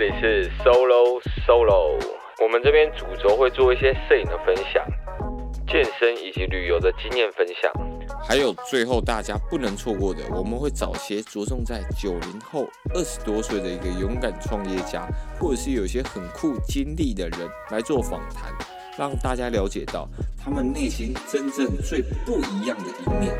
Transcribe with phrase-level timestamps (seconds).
[0.00, 2.02] 这里是 Solo Solo，
[2.42, 4.82] 我们这边主轴会做一些摄影的分享、
[5.68, 7.70] 健身以及旅游的经验分享，
[8.26, 15.06] 还有最后大家不能错过的，我们会找些着重在九零后、二十多岁的一个勇敢创业家，
[15.38, 17.40] 或者是有些很酷经历的人
[17.70, 18.50] 来做访谈，
[18.96, 20.08] 让大家了解到
[20.42, 23.34] 他们内心真正最不一样的一面。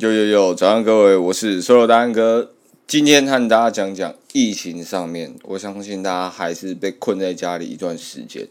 [0.00, 2.52] 有有有，早上各位，我是 Solo 大安哥。
[2.86, 8.46] 今天和大家讲讲疫情上面，我相信大家还是被困在家里一段时间。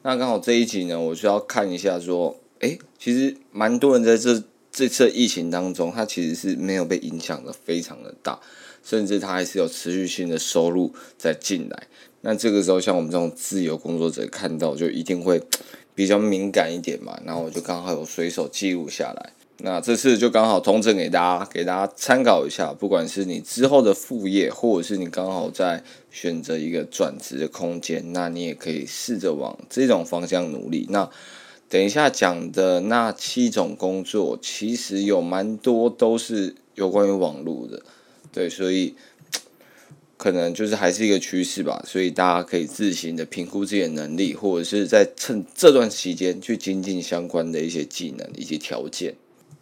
[0.00, 4.42] 那刚好这一集呢，我就要看一下说，诶，其实蛮多人在这
[4.72, 8.40] 这次疫情当中，他其实是没有被影响的非常的大，
[8.82, 11.82] 甚至他还是有持续性的收入在进来。
[12.22, 15.42] 那这个时候，像我们这种自由工作者看到，就一定会
[15.94, 17.20] 比较敏感一点嘛。
[17.26, 19.32] 然后我就刚好有随手记录下来。
[19.58, 22.74] 那这次就刚好通整给大家，给大家参考一下。
[22.74, 30.86] 不管是你之后的副业，或者是你刚好在选择一个转职的空间，那你也可以试着往这种方向努力。
[30.90, 31.08] 那
[31.70, 37.82] 等一下讲的那七种工作，其实有蛮多都是有关于网络的，
[38.30, 38.94] 对，所以
[40.18, 41.82] 可能就是还是一个趋势吧。
[41.86, 49.14] 所以大家可以自行的评估自己的能力，或者是在趁这段期间去精进相关的一些技能以及条件。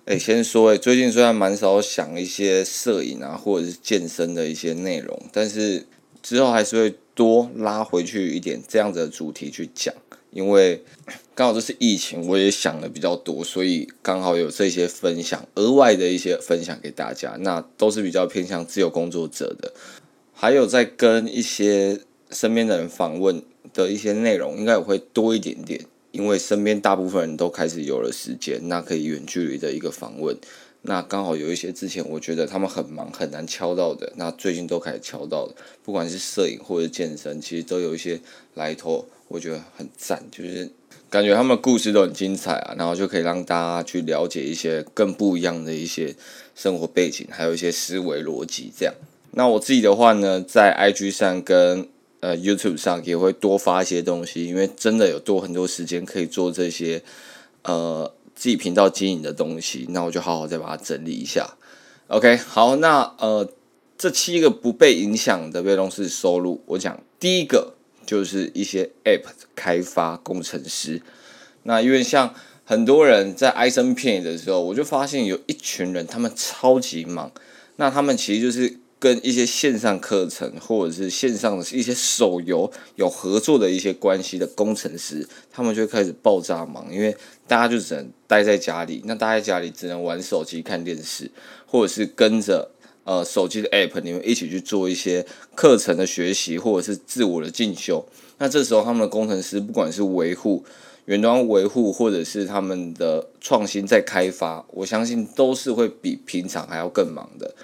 [0.06, 5.86] 哎，先说哎，最近虽然蛮少想一些摄影啊，或者是健身的一些内容，但是
[6.22, 9.94] 之后还是会多拉回去一点这样子的主题去讲，
[10.30, 10.82] 因为
[11.34, 19.72] 刚好这是疫情，我也想的比较多，所以刚好有这些分享，额外的一些分享给大家，那都是比较偏向自由工作者的，
[20.34, 21.98] 还有在跟一些
[22.30, 25.80] 身边的人访问的一些内容，应该也会多一点点。
[26.14, 30.36] 因为身边大部分人都开始有了时间，那可以远距离的一个访问，
[30.82, 38.20] 那刚好有一些之前我觉得他们很忙很难敲到的，那最近都开始敲到了，不管是摄影或者健身，其实都有一些
[38.54, 40.70] 来头，我觉得很赞，就是
[41.10, 46.14] 感觉他们故事都很精彩啊，然后就可以让大家去了解一些更不一样的一些
[46.54, 48.94] 生活背景，还有一些思维逻辑这样。
[49.32, 51.88] 那我自己的话呢，在 IG 上跟
[52.24, 57.02] 呃，YouTube 上也会多发一些东西，因为真的有多很多时间可以做这些
[57.64, 61.54] 呃自己频道经营的东西，那我就好好再把它整理一下。
[62.06, 63.46] OK，好，那呃
[63.98, 67.74] 这七个不被影响的被动式收入，我讲第一个
[68.06, 69.24] 就是一些 App
[69.54, 71.02] 开发工程师。
[71.64, 77.30] 那因为像很多人在唉声片的时候，我就发现有一群人他们超级忙，
[77.76, 78.78] 那他们其实就是。
[79.04, 87.14] 跟一些线上课程或者是线上的一些手游有合作的一些关系的工程师，他们就开始爆炸忙，因为
[87.46, 91.30] 大家就只能待在家里，那待在家里只能玩手机、看电视，
[91.66, 92.70] 或者是跟着
[93.04, 98.02] 呃手机的 app，你们一起去做一些课程的学习，或者是自我的进修。
[98.38, 100.64] 那这时候他们的工程师，不管是维护
[101.04, 107.54] 远端维护，或者是他们的创新在开发，我相信都是会比平常还要更忙的。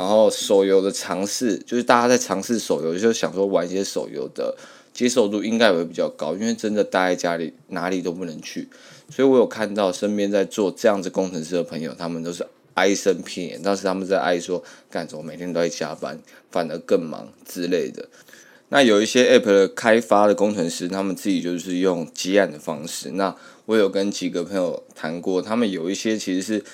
[0.00, 4.56] 然后手游的尝试，就是大家在尝试手游，就想说玩一些手游的
[4.94, 8.66] 接受度应该也会比较高，因为真的待在家里哪里都不能去，
[9.10, 16.18] 所以我有看到身边在做这样子工程师的朋友，他们都是唉声片眼，当时他们在唉说，干什么每天都在加班，
[16.50, 18.08] 反而更忙之类的。
[18.70, 23.10] 那有一些 App 的开发的工程师，他们自己就是用接案的方式。
[23.10, 23.36] 那
[23.66, 26.64] 我有跟几个朋友谈过，他们有一些其实是。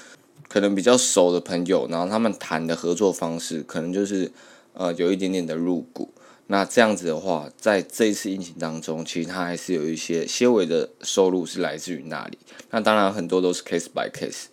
[0.56, 4.32] 可能比较熟的朋友，然后他们谈的合作方式，可能就是
[4.72, 6.10] 呃有一点点的入股。
[6.46, 12.38] 那这样子的话，在这一次疫情当中，其实他还是有一些些微的收入是来自于那里。
[12.70, 14.44] 那当然很多都是 case by case，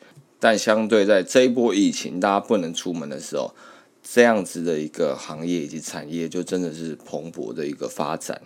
[0.41, 3.55] 但相对在这一波疫情大家不能出门的时候，
[4.03, 8.41] 这样子的一个行业以及产业就真的是蓬勃的一个发展。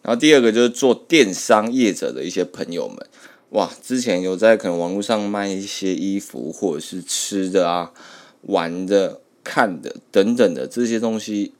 [0.00, 3.04] 然后第二个就是做电商业者的一些朋友们。
[3.54, 7.92] 哇，之前有在可能网络上卖一些衣服，或者是吃的啊、
[8.42, 11.52] 玩的、看的等等的这些东西，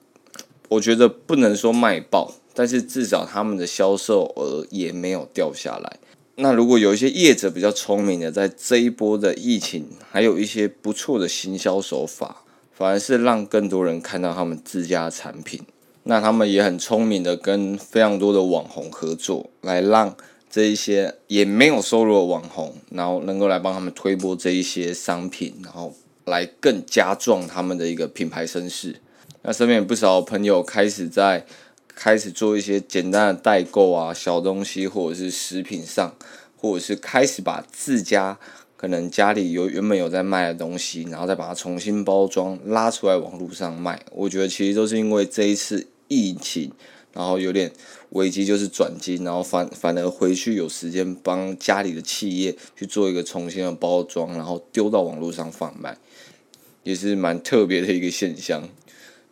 [0.70, 5.98] 我觉得不能说卖爆，但是至少他们的销售额也没有掉下来。
[6.34, 12.42] 那如果有一些业者比较聪明的，在这一波的疫情，还有一些不错的行销手法，
[12.72, 15.60] 反而是让更多人看到他们自家产品。
[16.02, 20.16] 那他们也很聪明的跟非常多的网红合作，来让。
[20.54, 25.92] 这一些也没有收入的网红，然后能够来帮他们推播这一些商品，然后
[26.26, 29.00] 来更加壮他们的一个品牌声势。
[29.42, 31.44] 那身边有不少朋友开始在
[31.88, 36.14] 开始做一些简单的代购啊，小东西或者是食品上，
[36.56, 38.38] 或者是开始把自家
[38.76, 44.00] 可能家里有原本有在卖的东西，然后再把它重新包装拉出来网络上卖。
[44.12, 46.70] 我觉得其实都是因为这一次疫情，
[47.14, 47.72] 然后有点
[48.10, 55.96] 危机，就是转机，然后反反而回去有时间帮家里的企业去做一个重新的包装，然后丢到网络上贩卖，
[56.82, 58.68] 也是蛮特别的一个现象。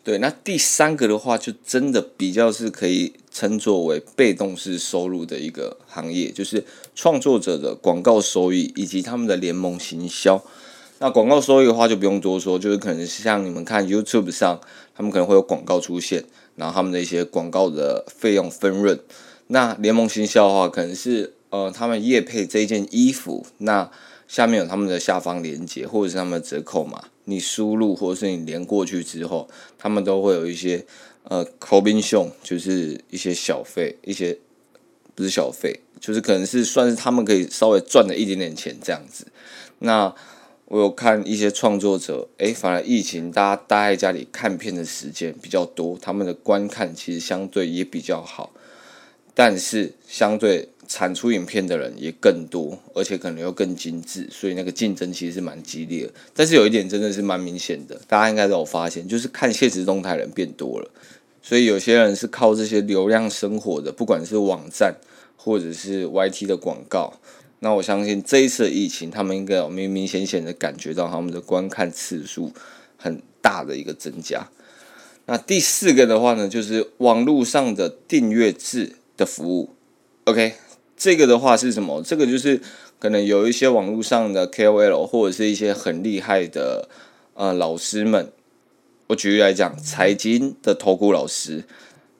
[0.04, 6.64] 对，那第三个的话，就真的比较是可以称作为被动式收入的一个行业，就是
[6.96, 10.42] 创作者的广告收益以及他们的联盟行销。
[10.98, 14.60] 那广告收益的话，就不用多说，就是可能像你们看 YouTube 上，
[14.92, 16.24] 他们可能会有广告出现，
[16.62, 18.96] 然后他们的一些广告的费用分润。
[19.48, 23.90] 那联盟行销的话，可能是呃，他们业配这件衣服，那
[24.28, 27.06] 下面有他们的下方链接或者是他们的折扣码。
[27.24, 30.86] 你输入或者是你连过去之后，他们都会有一些
[31.24, 34.38] 呃口宾秀，就是一些小费，一些
[35.16, 39.26] 不是小费，就是可能是算是他们可以稍微赚了一点点钱这样子。
[39.80, 40.14] 那
[40.72, 48.50] 我有看一些创作者，诶，反而疫情大家待在家里看片的时间比较多，他们的观看其实相对也比较好，
[49.34, 50.70] 但是相对。
[50.88, 56.12] 产出影片的人也更多，而且可能又更精致，所以那个竞争其实是蛮激烈的。
[56.34, 60.90] 但是有一点真的是蛮明显的，大家应该都有发现，就是看现实动态人变多了。
[61.40, 64.94] 所以有些人是靠这些流量生活的，不管是网站
[65.36, 67.14] 或者是 YT 的广告。
[67.62, 72.52] 那我相信这一次疫情，他们应该有明明显显的感觉到他们的观看次数
[72.96, 74.48] 很大的一个增加。
[75.26, 79.70] 那第四个的话呢，就是网络上的订阅制的服务。
[80.24, 80.54] OK。
[80.94, 82.00] 这个的话是什么？
[82.00, 82.60] 这个就是
[83.00, 86.88] 可能有一些网络上的 KOL 或者是一些很厉害的
[87.34, 88.30] 呃老师们。
[89.08, 91.64] 我举例来讲，财经的投顾老师，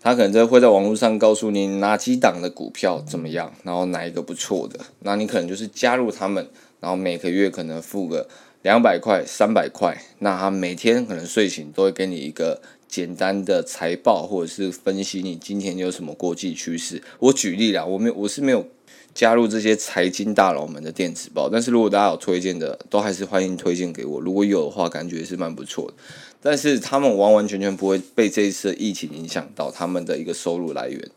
[0.02, 6.48] 他可能就会在网络上告诉你哪几档的股票怎么样，然后哪一个不错的，那你可能就是加入他们，
[6.80, 8.28] 然后每个月可能付个
[8.62, 12.60] 两百块、三百块，那他每天可能睡醒都会给你一个。
[12.92, 17.02] 简单的财报，或者是分析你今天有什么国际趋势。
[17.20, 18.68] 我举例啦，我没有，我是没有
[19.14, 21.48] 加入这些财经大佬们的电子报。
[21.48, 24.20] 但是如果大家有推荐的，都还是欢迎推荐给我。
[24.20, 25.94] 如果有的话，感觉是蛮不错的。
[26.42, 31.10] 但是他们完完全全不会被这一次疫情影响到他们的一个收入来源，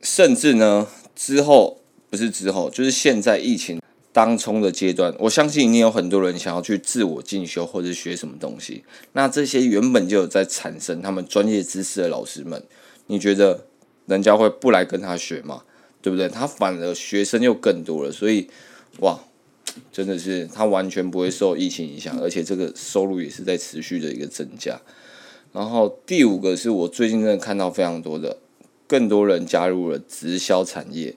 [0.00, 3.80] 甚至呢，之后不是之后，就是现在疫情。
[4.10, 8.82] 当冲的阶段，我相信一定有很多人想要去自我进修或者学什么东西。
[9.12, 12.60] 那这些原本就有在产生他们专业知识的老师们，
[13.06, 13.66] 你觉得
[14.06, 15.62] 人家会不来跟他学吗？
[16.02, 16.28] 对不对？
[16.28, 18.48] 他反而学生又更多了，所以
[19.00, 19.20] 哇，
[19.92, 24.80] 真的是它完全不会受疫情影响，而且这个收入也是在持续的一个增加。
[25.52, 28.38] 然后第五个是我最近真的看到非常多的，
[28.86, 31.14] 更多人加入了直销产业。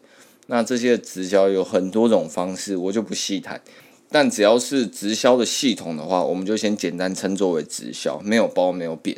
[0.47, 3.61] 那这些直销有很多种方式，我就不细谈。
[4.09, 9.17] 但只要是直销的系统的话，我们就先简单称作为直销，没有包没有贬。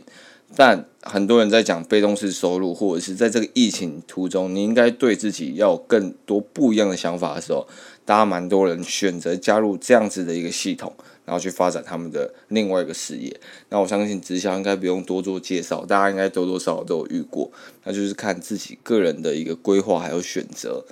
[0.55, 7.67] 但很多人在讲被动式收入，或者是在这个疫情途中，你应该对自己要有更多不一样的想法的时候，
[8.05, 10.93] 大家蛮多人选择加入这样子的一个系统，
[11.25, 13.35] 然后去发展他们的另外一个事业。
[13.69, 17.51] 那我相信直销应该不用多做介绍，大家应该多多少少都有遇过。
[17.83, 20.85] 那就是看自己个人的一个规划还有选择。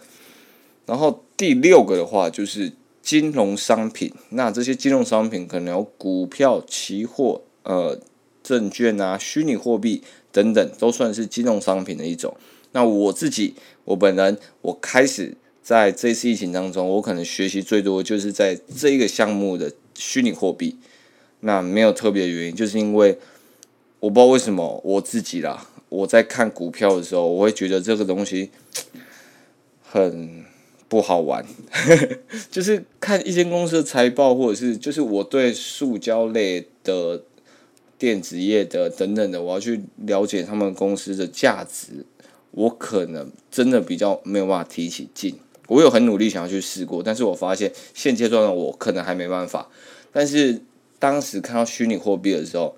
[0.88, 2.73] 然后第六个的话就是
[3.04, 7.97] 金融商品，那这些金融商品可能有股票、期货、呃
[8.44, 12.36] 证券啊、虚拟货币等等，都算是金融商品的一种。
[12.71, 13.56] 那我自己，
[13.86, 20.78] 我本人，我开始在这次疫情当中，我可能学习最多就是在这一个项目的虚拟货币。
[21.42, 23.18] 那没有特别原因，就是因为
[24.00, 28.50] 我不知道为什么我自己啦，我在看股票的时候，我会觉得这个东西
[29.83, 30.45] 很。
[30.92, 31.45] 不好玩，
[32.52, 37.24] 就是看一间公司的财报，或者是就是我对塑胶类的
[38.02, 42.04] 电子业的等等的，我要去了解他们公司的价值，
[42.50, 45.36] 我可能真的比较没有办法提起劲。
[45.68, 49.70] 我有很努力想要去试过，但是我发现现阶段的我可能还没办法。
[50.12, 50.60] 但是
[50.98, 52.76] 当时看到虚拟货币的时候，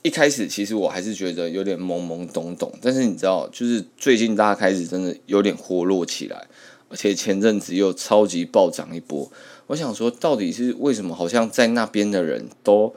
[0.00, 6.46] 一开始其实我还是觉得有点懵懵懂懂，但是你知道，就是最近大家开始真的有点活络起来。
[6.88, 9.30] 而且前阵子又超级暴涨一波，
[9.66, 11.14] 我想说，到底是为什么？
[11.14, 12.94] 好像在那边的人都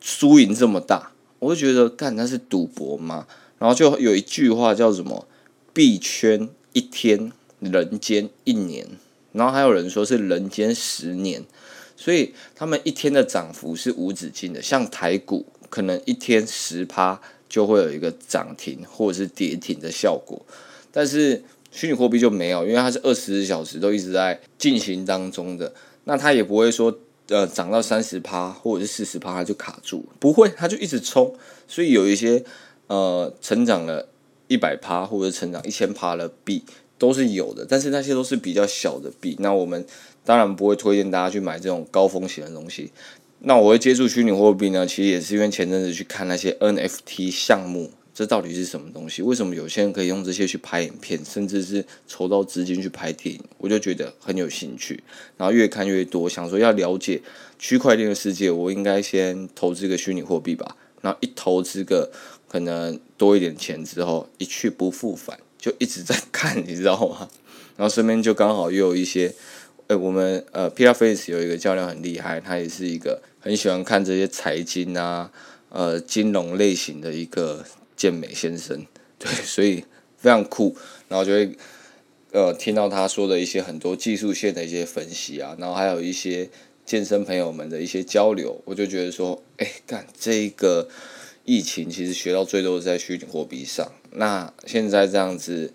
[0.00, 3.26] 输赢这么大，我就觉得，干，那是赌博吗？
[3.58, 5.26] 然后就有一句话叫什么
[5.72, 8.86] “币圈一天，人间一年”，
[9.32, 11.44] 然后还有人说是“人间十年”，
[11.96, 14.62] 所以他们一天的涨幅是无止境的。
[14.62, 20.44] 像台股，可能一天十趴就会有一个涨停或者是跌停的效果，
[20.92, 21.42] 但是。
[21.70, 25.70] 虚拟货币就没有，因为它是二十四小时都一直在进行当中的。
[26.04, 31.34] 那它也不会说呃涨到三十趴或者是四十趴它就卡住，不会，它就一直冲。
[31.66, 32.44] 所以有一些
[32.86, 34.08] 呃成长了
[34.48, 36.64] 一百趴或者成长一千趴的币
[36.98, 39.36] 都是有的，但是那些都是比较小的币。
[39.40, 39.84] 那我们
[40.24, 42.90] 当然不会推荐大家去买这种高风险的东西。
[43.40, 47.92] 那我会接触虚拟货币呢，其实也是因为前阵子去看那些 NFT 项目。
[48.18, 49.22] 这到底是什么东西？
[49.22, 53.40] 为什么有些人可以用这些去拍影片，甚至是筹到资金去拍电影？
[53.58, 55.00] 我就觉得很有兴趣，
[55.36, 57.22] 然后越看越多，想说要了解
[57.60, 60.76] 区块链的世界，我应该先投资个虚拟货币吧。
[61.00, 62.10] 然后一投资个
[62.48, 67.30] 可能多一点钱之后，一去不复返，就一直在看，你知道吗？
[67.76, 69.32] 然后身边就刚好又有一些，
[69.86, 75.30] 哎，我们呃 Peter Face 有一个教练很厉害，他也是一个很喜欢看这些财经啊，
[75.68, 77.64] 呃，金融类型的一个。
[77.98, 78.86] 健美先生，
[79.18, 79.84] 对，所以
[80.16, 80.76] 非常酷，
[81.08, 81.50] 然后就会
[82.30, 86.48] 呃听到他说的一些很多技术线的一些分析啊，然后还有一些
[86.86, 90.88] 健身朋友们的一些交流，我就觉得说，哎，干这个
[91.44, 95.72] 疫情其实学到最多是在虚拟货币上，那现在这样子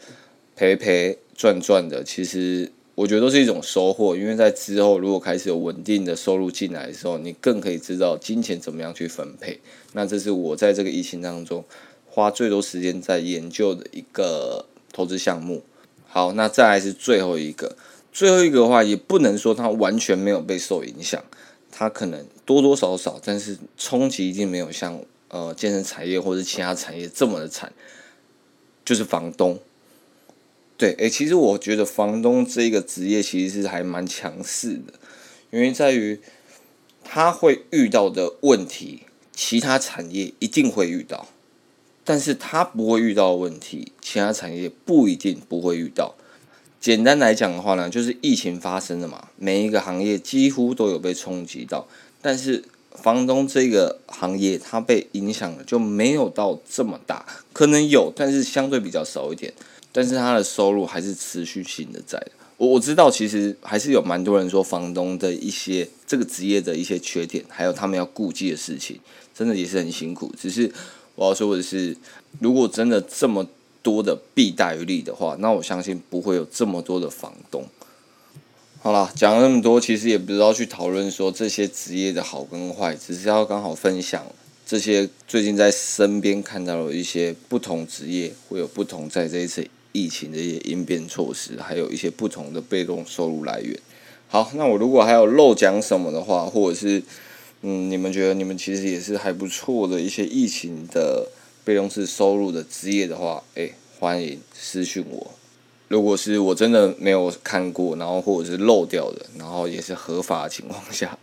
[0.55, 9.59] 赔赔赚赚的，其实我觉得都是一种收获，因为在之后如果开始有稳定的收入进来的时候，你更可以知道金钱怎么样去分配，
[9.91, 11.65] 那这是我在这个疫情当中。
[12.13, 15.63] 花最多时间在研究的一个投资项目。
[16.05, 17.75] 好，那再来是最后一个，
[18.11, 21.23] 最后一个的话也不能说它完全没有被受影响，
[21.71, 27.73] 它可能多多少少，但是冲击一定没有像呃健身产业或者其他产业这么的惨。
[28.85, 29.59] 就是房东，
[30.77, 34.93] 对，诶，其实我觉得房东这个职业其实是还蛮强势的，
[35.49, 36.19] 因为在于
[37.03, 39.03] 他会遇到的问题，
[39.33, 41.29] 其他产业一定会遇到。
[42.05, 46.15] 但是他不会遇到问题，其他产业不一定不会遇到。
[46.81, 51.87] 简单来讲的话呢，就是疫情发生了嘛，每一个行业几乎都有被冲击到。
[52.21, 59.53] 但是房东这个行业，它被影响的就没有到这么大，可能有，但是相对比较少一点。
[59.93, 62.21] 但是它的收入还是持续性的在。
[62.57, 68.99] 我我知道，其实还是有蛮多人说房东的一些这个职业的一些缺点，还有他们要顾忌的事情，
[69.33, 70.29] 真的也是很辛苦。
[70.37, 70.69] 只是。
[71.15, 71.95] 我要说的是，
[72.39, 73.47] 如果真的这么
[73.83, 77.65] 多的弊大于利的话，那我相信不会有这么多的房东。
[78.81, 84.25] 好了，讲了那么多，其实也不知道去讨论说这些职业的好跟坏，只是要刚好分享
[84.65, 93.79] 这些最近在身边看到的一些不同职业会有不同在这一次疫情的一些应变措施，还有一些不同的被动收入来源。
[94.27, 97.03] 好，那我如果还有漏讲什么的话，或者是。
[97.65, 101.29] 嗯，你们觉得你们其实也是还不错的一些疫情的
[101.63, 105.31] 被动式收入的职业的话，哎，欢迎私讯我。
[105.87, 111.17] 如果是我真的没有看过，然后或者是漏掉的，然后也是合法的情况下，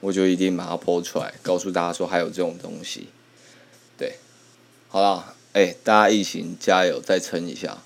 [0.00, 3.08] 我就一定把它 po 出来，告诉大家说还有这种东西。
[3.96, 4.16] 对，
[4.88, 7.82] 好了，哎，大家疫情加油，再撑一下，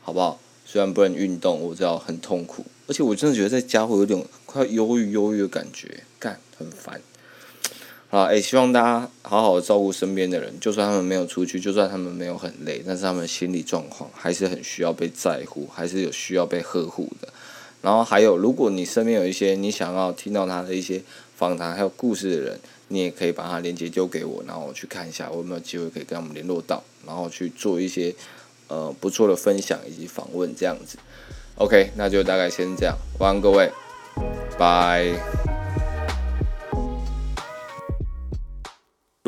[0.00, 0.40] 好不好？
[0.66, 7.00] 虽然不能运动，我知道很痛苦，而且我真的觉得在家会有点快要忧郁忧郁的感觉，干，很烦。
[8.12, 17.32] 啊，诶，希望大家好好的照顾身边的人，就算他们没有出去，就算他们没有很累，但是他们心理状况还是很需要被在乎，还是有需要被呵护的。
[17.80, 21.00] 然后还有，如果你身边有一些你想要听到他的一些
[21.34, 28.14] 访谈还有故事的人，你也可以把他连接丢给我，然后我去看一下我有没有机会可以跟他们联络到，然后去做一些
[28.68, 30.98] 呃不错的分享以及访问这样子。
[31.54, 33.72] OK，那就大概先这样，晚安各位，
[34.58, 35.61] 拜。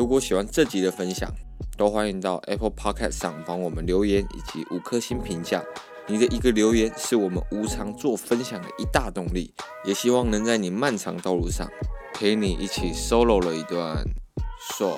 [0.05, 1.27] 如果喜欢这集的分享，
[1.75, 5.63] 都欢迎到 Apple Podcast 上帮我们留言以及五颗星评价。
[6.05, 9.51] 你的一个留言是我们无偿做分享的一大动力，
[9.83, 11.67] 也希望能在你漫长道路上
[12.13, 13.97] 陪你一起 solo 了一段
[14.77, 14.95] 爽。